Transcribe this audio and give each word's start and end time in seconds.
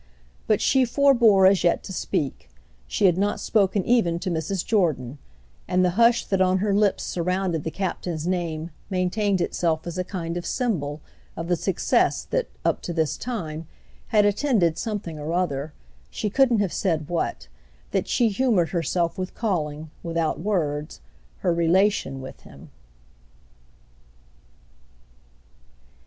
But 0.47 0.61
she 0.61 0.83
forbore 0.83 1.45
as 1.45 1.63
yet 1.63 1.83
to 1.83 1.93
speak; 1.93 2.49
she 2.87 3.05
had 3.05 3.19
not 3.19 3.39
spoken 3.39 3.85
even 3.85 4.17
to 4.21 4.31
Mrs. 4.31 4.65
Jordan; 4.65 5.19
and 5.67 5.85
the 5.85 5.91
hush 5.91 6.25
that 6.25 6.41
on 6.41 6.57
her 6.57 6.73
lips 6.73 7.03
surrounded 7.03 7.63
the 7.63 7.69
Captain's 7.69 8.25
name 8.25 8.71
maintained 8.89 9.41
itself 9.41 9.85
as 9.85 9.99
a 9.99 10.03
kind 10.03 10.37
of 10.37 10.45
symbol 10.47 11.01
of 11.37 11.49
the 11.49 11.55
success 11.55 12.23
that, 12.23 12.47
up 12.65 12.81
to 12.81 12.93
this 12.93 13.15
time, 13.15 13.67
had 14.07 14.25
attended 14.25 14.75
something 14.79 15.19
or 15.19 15.33
other—she 15.33 16.31
couldn't 16.31 16.61
have 16.61 16.73
said 16.73 17.07
what—that 17.07 18.07
she 18.07 18.29
humoured 18.29 18.69
herself 18.69 19.19
with 19.19 19.35
calling, 19.35 19.91
without 20.01 20.39
words, 20.39 20.99
her 21.45 21.53
relation 21.53 22.21
with 22.23 22.39
him. 22.39 22.71